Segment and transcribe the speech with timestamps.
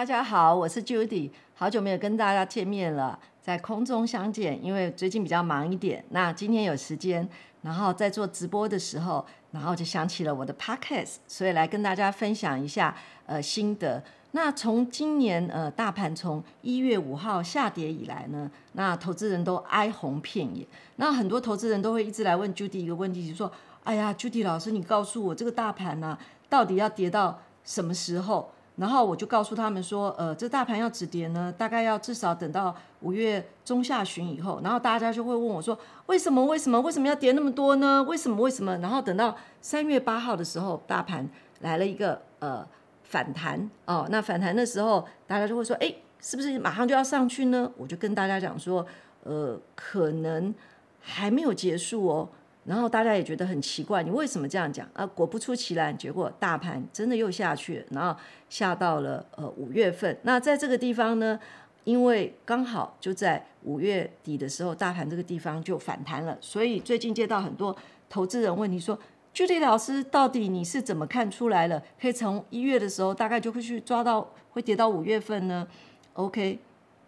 [0.00, 7.28] 大家好，我是 Judy，好久没有跟大家见面了，在空中相见，因为最近比较忙一点，那今天有时间，
[7.60, 14.02] 然后在做直播的时候，然后就想起了我的 Podcast，所以来跟大家分享一下呃心得。
[14.30, 23.52] 那从今年呃大盘从一月五号下跌以来呢，那投资人都哀鸿遍野，那很多投资人都会一直来问 Judy 一个问题，就是说，
[23.84, 26.16] 哎呀，Judy 老师，你告诉我这个大盘呢、
[26.48, 28.50] 到底要跌到什么时候？
[28.76, 34.60] 然后我就告诉他们说，呃，这大盘要止跌呢，大概要至少等到五月中下旬以后。
[34.64, 36.44] 然后大家就会问我说，为什么？
[36.46, 36.80] 为什么？
[36.80, 38.02] 为什么要跌那么多呢？
[38.04, 38.40] 为什么？
[38.40, 38.76] 为什么？
[38.78, 41.28] 然后等到三月八号的时候，大盘
[41.60, 42.66] 来了一个呃
[43.02, 47.70] 反弹哦，那反弹的时候，大家就会说，哎，是不是马上就要上去呢？
[47.76, 48.86] 我就跟大家讲说，
[49.24, 50.54] 呃，可能
[51.00, 52.28] 还没有结束哦。
[52.64, 55.06] 然后大家也觉得很奇怪，你为什么这样讲啊？
[55.06, 60.16] 果不出其然，结果大盘真的又下去，然后下到了呃五月份。
[60.22, 61.40] 那在这个地方呢，
[61.84, 67.74] 因为刚好就在五月底的时候，大盘这个地方就反弹了，所以最近接到很多
[68.08, 68.98] 投资人问你说
[69.34, 71.82] ：“Judy 老师，到底你是怎么看出来了？
[72.00, 75.66] 可以从一月的时候大概就会去抓到会跌到五月份呢
[76.12, 76.58] ？”OK，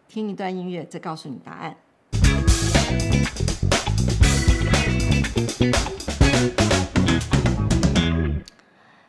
[0.08, 1.76] 听一段音乐再告诉你答案。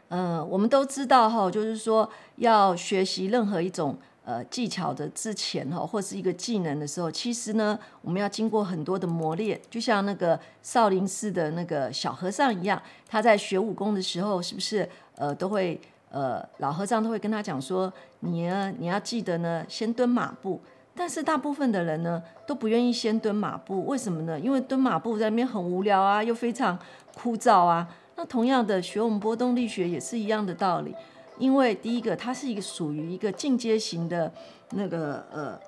[0.09, 9.59] 呃，我们都知道哈，就是说要学习任何一种呃技巧的之前哈，或是一个技能的时候，其实呢，我们要经过很多的磨练。
[9.71, 12.79] 就像那个少林寺的那个小和尚一样，
[13.09, 20.61] 他在学武功的时候，是不是呃都会呃老和尚都会跟他讲说，你呢你要记得呢，先蹲马步。
[20.95, 24.39] 但是大部分的人呢都不愿意先蹲马步，为什么呢？
[24.39, 26.77] 因为蹲马步在那边很无聊啊，又非常
[27.15, 27.87] 枯燥啊。
[28.15, 30.95] 那同样的学我们波动力学也是一样的道理，
[31.39, 34.31] 因为第一个它是一个属于一个进阶型的
[34.73, 35.59] 那个呃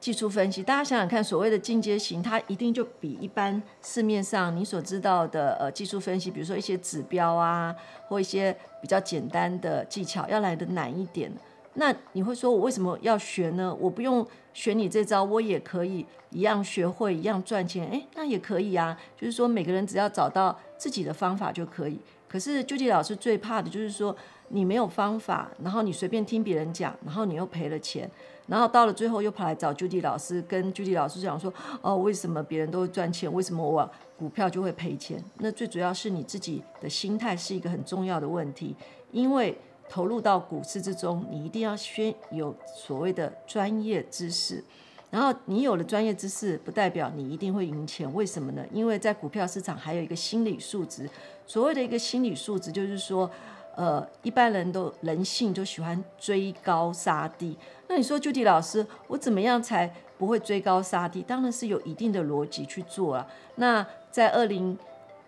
[0.00, 0.60] 技术分析。
[0.60, 7.72] 大家想想看，所谓的进阶型，它一定就比一般市面上你所知道的呃技术分析，比如说一些指标啊，
[8.08, 11.30] 或一些比较简单的技巧要来的难一点。
[11.74, 13.72] 那你会说，我为什么要学呢？
[13.78, 17.88] 我不用学你这招，我也可以一样学会，一样赚钱。
[17.90, 18.98] 诶，那也可以啊。
[19.16, 22.00] 就是说，每个人只要找到自己的方法就可以。
[22.26, 24.16] 可是 Judy 老师最怕的就是说，
[24.48, 28.10] 你没有方法，然后你随便听别人讲，然后你又赔了钱，
[28.48, 35.22] 然后到了最后又跑来找 Judy 老师，跟 Judy 老师讲说，哦，为什么别人都会赚钱，为什么我股票就会赔钱？
[35.38, 38.74] 那最主要是你自己的心态是一个很重要的问题，
[39.12, 39.56] 因为。
[39.88, 44.62] 投入到股市之中，你一定要先有所谓的专业知识，
[45.10, 48.12] 然后你有了专业知识，不代表你一定会赢钱。
[48.12, 48.64] 为什么呢？
[48.72, 51.08] 因为在股票市场还有一个心理素质。
[51.46, 53.30] 所谓的一个心理素质，就是说，
[53.74, 57.56] 呃，一般人都人性都喜欢追高杀低。
[57.86, 61.22] 那你说，Judy 老师，我怎么样才不会追高杀低？
[61.22, 63.26] 当然是有一定的逻辑去做了。
[63.56, 64.78] 那在二零。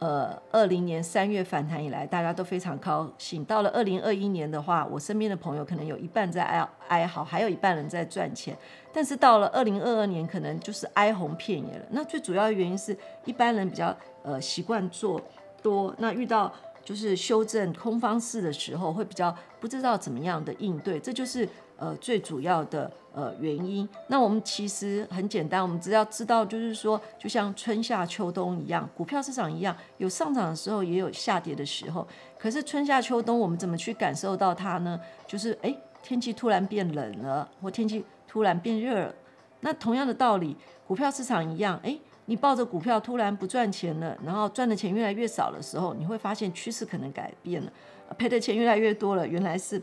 [0.00, 3.44] 呃，二零年三月反弹以来，大家都非常高兴。
[3.44, 8.56] 到了二零二一年的话，我身边的朋友可能有一半在哀哀嚎，还有一半人在赚钱。
[8.94, 11.84] 但是到了二零二二年，可能就是哀鸿遍野了。
[11.90, 12.96] 那最主要的原因是
[13.26, 15.20] 一般人比较呃习惯做
[15.62, 16.50] 多，那遇到
[16.82, 20.98] 就是修正空方式的时候，会比较不知道怎么样的应对。
[20.98, 21.46] 这就是。
[21.80, 32.06] 呃，最主要的呃原因，那我们其实很简单，我们只要知道，就是说，就像春夏秋冬一样，股票市场一样，有上涨的时候，也有下跌的时候。
[32.38, 35.00] 可是春夏秋冬，我们怎么去感受到它呢？
[35.26, 39.14] 就是诶，天气突然变冷了，或天气突然变热了。
[39.60, 40.54] 那同样的道理，
[40.86, 47.72] 股票市场一样，诶，你抱着股票突然不赚钱了，然后赚的钱越来越少的时候，你会发现趋势可能改变了，
[48.18, 49.80] 赔的钱越来越多了，原来是。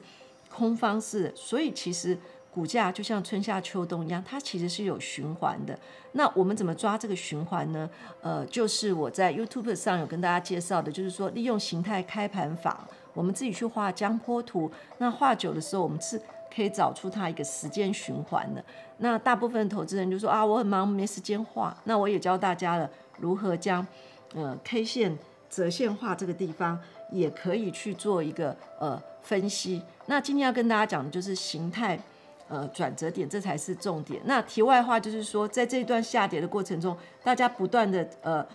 [0.58, 2.18] 空方式，所以其实
[2.52, 5.78] 股价就像春夏秋冬一样，它其实是有循环的。
[6.14, 7.88] 那我们怎么抓这个循环呢？
[8.24, 14.72] 呃，就是我在 YouTube 上有跟大家介绍的，就是说利用形态开盘法，我们自己去画江波图。
[14.98, 16.20] 那画久的时候，我们是
[16.52, 18.66] 可以找出它一个时间循环的。
[18.98, 21.78] 那大部分投资人就说啊，我很忙，没时间画。
[21.84, 22.90] 那我也教大家了
[23.20, 23.86] 如何将
[24.34, 25.16] 呃 K 线
[25.48, 26.80] 折线画这个地方，
[27.12, 29.02] 也可以去做一个呃。
[29.28, 29.84] 分析。
[30.06, 32.00] 那今天要跟大家讲的就是形态，
[32.48, 34.22] 呃，转折点，这才是重点。
[34.24, 36.96] 那题外话就是说，在这一段下跌的过程中，
[37.26, 38.48] 大家不断的呃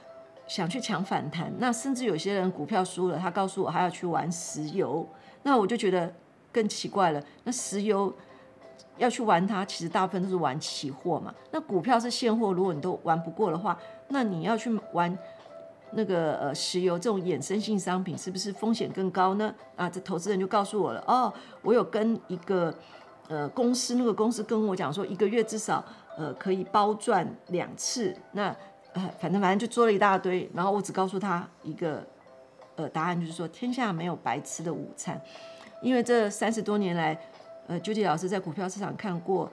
[0.46, 5.06] 想去抢反弹，那甚至有些人股票输了，他告诉我还要去玩石油，
[5.43, 6.10] 那我就觉得
[6.50, 7.22] 更奇怪了。
[7.44, 8.10] 那石油
[8.96, 11.34] 要去玩它，其实大部分都是玩期货嘛。
[11.50, 13.78] 那股票是现货，如果你都玩不过的话，
[14.08, 15.14] 那你要去玩。
[15.94, 19.54] 那个呃，石油这种衍生性商品是不是风险更高呢？
[19.76, 22.74] 啊，这投资人就告诉我了，哦，我有跟一个
[23.28, 25.84] 呃公司，那个公司跟我讲说，一个月至少
[26.16, 28.16] 呃可以包赚两次。
[28.32, 28.56] 那
[28.94, 32.02] 呃反正反正就做了一大堆，然后我只告诉他一个
[32.76, 35.20] 呃答案，就是说天下没有白吃的午餐，
[35.82, 37.20] 因为这三十多年来，
[37.66, 39.50] 呃，Judy 老师在股票市场看过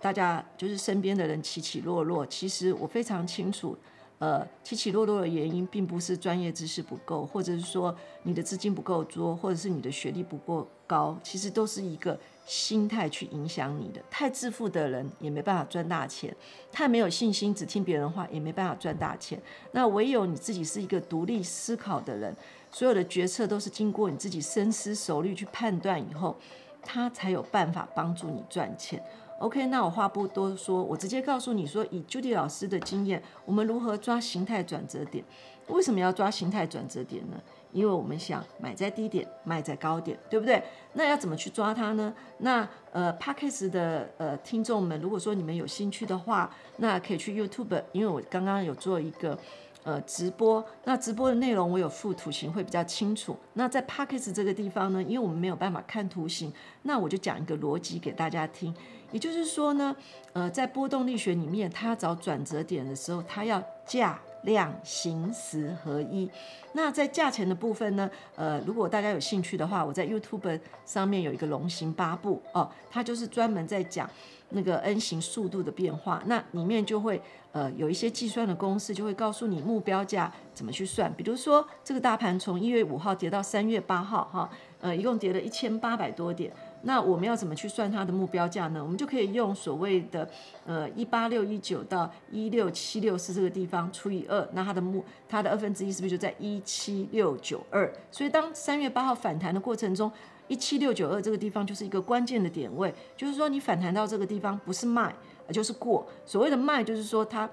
[0.00, 3.76] 大家就是身边的人起起落落，其实我非常清楚。
[4.18, 14.00] 呃，起起落落的原因，并不是专业知识不够，或者是说你的资金不够多，或者是你的学历不够高，其实都是一个心态去影响你的。
[14.10, 16.34] 太自负的人也没办法赚大钱，
[16.72, 19.38] 太没有信心，只听别人话也没办法赚大钱。
[19.72, 22.34] 那唯有你自己是一个独立思考的人，
[22.72, 26.34] 所有的决策都是经过你自己深思熟虑去判断以后，
[26.82, 29.04] 他才有办法帮助你赚钱。
[29.38, 35.22] OK，那我话不多说，我直接告诉你说，以 Judy 老师的经验，我们如何抓形态转折点？
[35.68, 37.36] 为什么要抓形态转折点呢？
[37.72, 40.62] 因为我们想买在低点，卖在高点，对不对？
[40.94, 42.14] 那要怎么去抓它呢？
[42.38, 49.38] 那呃 Podcast 的呃听众们，如果说你们有兴趣的话，那可以去 YouTube，因为我刚刚有做一个。
[49.86, 53.36] 呃，直播那直播的内容我有附图形会比较清楚。
[53.52, 56.52] 那在 p a c k e s 这个地方呢，因为我们没有办法看图形，
[56.82, 58.74] 那我就讲一个逻辑给大家听。
[59.12, 59.94] 也就是说呢，
[60.32, 66.30] 呃，在波动力学里面，它要找转折点的时候，它要架量形时合一。
[66.72, 74.08] 那在价钱的部分呢，呃，如果大家有兴趣的话，我在 YouTube 上面有一个龙形八步哦，它就是专门在讲。
[74.50, 81.12] 那个 N 型速度的变化，那里面就会呃有一些计算的公式，就会告诉你目标价怎么去算。
[81.14, 84.48] 比如说，这个大盘从一月五号跌到三月八号，哈，
[84.80, 86.52] 呃，一共跌了一千八百多点。
[86.82, 88.82] 那我们要怎么去算它的目标价呢？
[88.82, 90.28] 我们就可以用所谓的
[90.64, 97.92] 呃一八六一九到一六七六四这个地方除以二，那它的目它的二分之一是不是就在一七六九二？
[98.10, 100.10] 所以当三月八号反弹的过程中，
[100.48, 105.14] 一七六九二这个地方就是一个关键的点位，就是说你反弹到这个地方不是卖，
[105.50, 106.06] 就是过。
[106.24, 107.48] 所谓的卖就是说它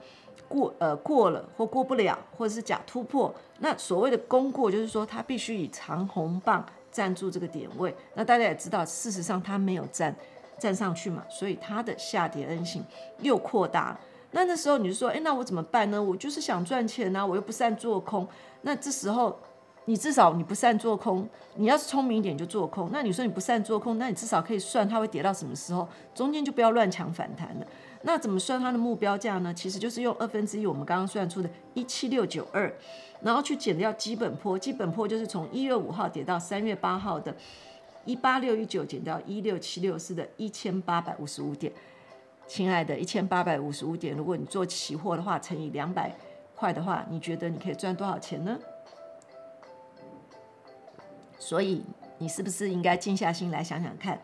[0.48, 3.34] 过呃过了或过不了，或者是假突破。
[3.60, 7.94] 那所谓的攻过就是说它必须以长红棒站住这个点位。
[8.14, 10.16] 那大家也知道，事实上它没有站
[10.58, 12.82] 站上去嘛，所以它的下跌 N 型
[13.20, 14.00] 又扩大了。
[14.32, 16.02] 那那时候你就说，哎，那我怎么办呢？
[16.02, 18.26] 我就是想赚钱啊，我又不善做空。
[18.62, 19.38] 那这时候。
[19.86, 22.90] 你至少你不善做空，你要是聪明一点就做空。
[22.90, 25.86] 那你说你不善做空，那你至少可以算它会跌到什么时候，
[26.16, 27.68] 中间就不要乱抢反弹了。
[28.06, 29.54] 那怎么算它的目标价呢？
[29.54, 32.72] 其实就是用二分之一我们刚刚算出的一七六九二，
[33.22, 37.34] 然后去减掉基本波，基本波就是从一月五号跌到三月八号的
[38.06, 41.72] 一八六一九减掉一六七六四的一千八百五十五点。
[42.46, 46.14] 亲爱的，一千八百五十五点，如果你做期货的话，乘以两百
[46.56, 48.60] 块的话，你觉得你可以赚多少钱呢？
[51.40, 51.82] 所以
[52.18, 54.22] 你是不是应该静下心来想想看，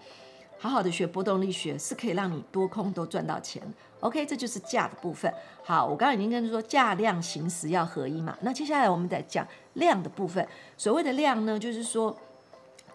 [0.59, 3.63] 好好的学波动力学是可以让你多空都赚到钱。
[4.01, 5.33] OK，这就是价的部分。
[5.63, 8.37] 好，我刚刚已经跟你说价量形时要合一嘛。
[8.41, 10.45] 那接下来我们再讲量的部分。
[10.77, 12.15] 所谓的量呢，就是说，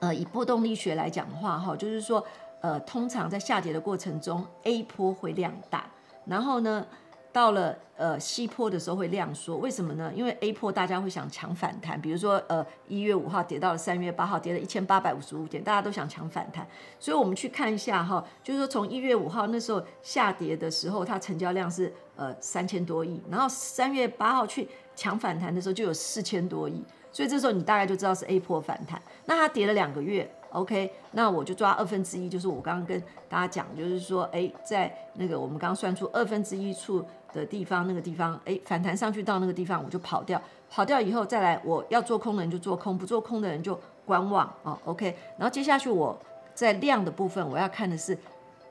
[0.00, 2.24] 呃，以波动力学来讲的话，哈，就是说，
[2.60, 5.86] 呃，通常在下跌的过程中，A 波会量大，
[6.26, 6.86] 然后呢，
[7.34, 10.12] 到了呃西坡的时候会量缩，为什么呢？
[10.14, 16.64] 因为 A 波大家会想抢反弹，比如说呃一月五号跌到了三月八号，跌了一千八百五十五点，大家都想抢反弹，
[17.00, 30.30] 所以我们去看一下哈，就是说从一月五号那时候下跌的时候，它成交量是呃三千多亿，然后三月八号去抢反弹的时候就有四千多亿，所以这时候你大概就知道是 A 波反弹，那它跌了两个月。
[30.50, 44.78] OK，那我就抓二分之一，就是我刚刚跟大家讲，就是说，哎，在那个我们刚刚算出二分之一处的地方，那个地方，哎，反弹上去到那个地方，我就跑掉，跑掉以后再来，我要做空的人就做空，不做空的人就观望哦。
[44.84, 46.18] OK，然后接下去我
[46.54, 48.16] 在量的部分，我要看的是。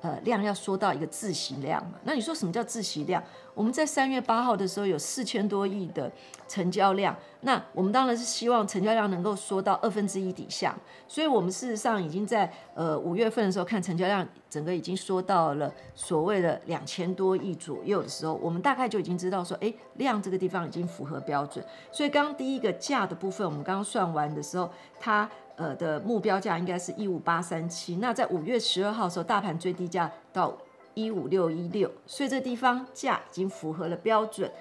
[0.03, 1.93] 呃，量要说到一个自习量嘛？
[2.03, 3.23] 那你说什么叫自习量？
[3.53, 6.11] 我们在三月八号的时候有四千多亿的
[6.45, 10.75] 成交量，那我们当然是希望成交量能够缩到二分之一底下。
[11.07, 21.63] 所以，我们事实上已经在呃五月份的时候看成交量整个已经缩到了所谓的两千多亿左右的时候，我们大概就已经知道说，哎，量这个地方已经符合标准。
[21.91, 24.69] 所以，刚刚第一个价的部分，我们刚刚算完的时候，
[24.99, 25.29] 它。
[25.55, 30.51] 呃的目标价应该是一五八三七，那在五月十二号的时候，大盘最低价到
[30.95, 34.51] 一五六一六，所以这地方价已经符合了标准。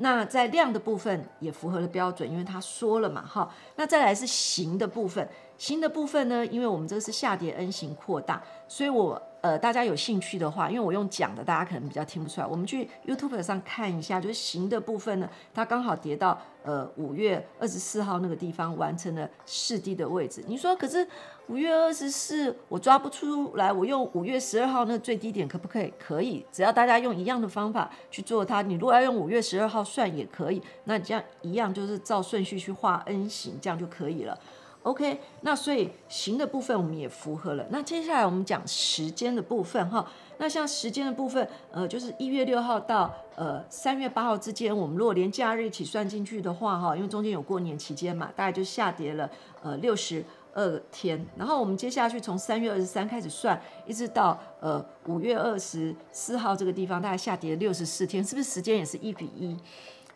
[0.00, 3.48] 那在量的部分也符合了标准，因为它说了嘛，哈。
[3.76, 20.44] 那再来是形的部分，形的部分呢，因为我们这个是下跌 N 型扩大，所以我呃大家有兴趣的话，因为我用讲的，大家可能比较听不出来，我们去 YouTube 上看一下，就是形的部分呢，它刚好叠到呃五月二十四号那个地方完成了四 D 的位置。
[20.46, 21.06] 你说可是
[21.48, 25.92] 五月二十四我抓不出来，我用五月十二号那最低点可不可以？
[25.98, 28.62] 可以，只要大家用一样的方法去做它。
[28.62, 34.38] 你如果要用五月十二号算也可以，那这样一样就是照顺序去画 N 型，这样就可以了。
[34.82, 37.66] OK，那所以行的部分我们也符合了。
[37.68, 40.10] 那接下来我们讲时间的部分哈。
[40.38, 49.30] 那像时间的部分，呃，就是一月六号到呃三月八号之间，我们如果连假日一起算进去的话哈，因为中间有过年期间嘛，大概就下跌了
[49.62, 51.22] 呃六十二天。
[51.36, 59.54] 然后我们接下去从三月二十三开始算，一直到呃五月二十四号这个地方，大概下跌六十四天，是不是时间也是一比一？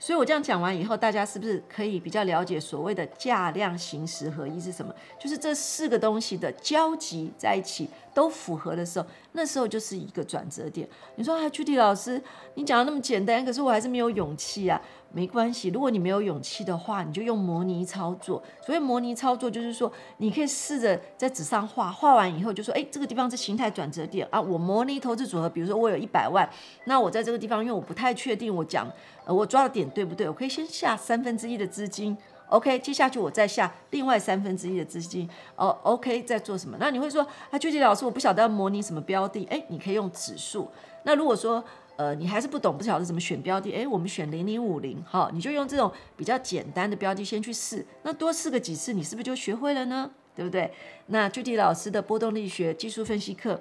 [0.04, 4.94] 所以我这样讲完以后，大家是不是可以比较了解所谓的价量形时合一是什么？
[5.18, 10.88] 就是这四个东西的交集在一起都符合的时候，那时候就是一个转折点。
[11.16, 12.22] 你说啊，Judy 老师，
[12.54, 14.80] 你讲的那么简单，可是我还是没有勇气啊。
[15.10, 18.42] 没关系，如果你没有勇气的话，你就用模拟操作。
[18.66, 24.40] 所谓模拟操作，就是说你可以试着在纸上画，画完以后就说，哎，这个地方是形态转折点啊。
[24.40, 26.48] 我模拟投资组合，比如说我有一百万，
[26.86, 28.90] 那我在这个地方，因为我不太确定我讲，
[29.24, 30.28] 呃，我抓的点对不对？
[30.28, 32.16] 我可以先下三分之一的资金
[32.48, 36.76] ，OK，接下去我再下另外三分之一的资金，哦，OK，在做什么？
[36.80, 40.68] 那你会说，啊，Judy 老师，我不晓得要模拟什么标的，哎，你可以用指数。
[41.04, 41.62] 那如果说，
[41.96, 50.10] 呃，你还是不懂，不晓得怎么选标的，诶，我们选零零五零，好，你就用这种比较简单的标的先去试，那多试个几次，你是不是就学会了呢？
[50.34, 50.72] 对不对？
[51.06, 53.60] 那 Judy 老师的波动力学技术分析课，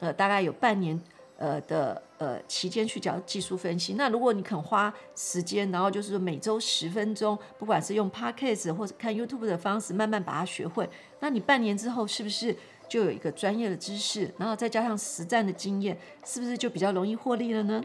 [0.00, 0.98] 呃，大概有半年
[1.36, 3.94] 呃的呃期间去教技术分析。
[3.94, 10.88] 那如果你肯花时间，然后就是每周十分钟，不管是用 Podcast 或者看 YouTube 的方式，慢慢把它学会，
[11.20, 12.56] 那你半年之后是不是？
[12.86, 17.82] 就有一个专业的知识，然后再加上实战的经验，是不是就比较容易获利了呢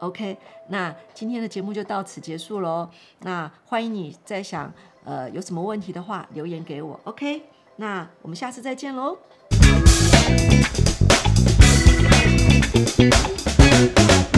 [0.00, 0.36] ？OK，
[0.68, 2.90] 那今天的节目就到此结束喽。
[3.20, 4.70] 那欢迎你再想
[5.04, 6.98] 呃有什么问题的话留言给我。
[7.04, 7.42] OK，
[7.76, 9.16] 那我们下次再见喽。
[12.74, 14.33] Thank you.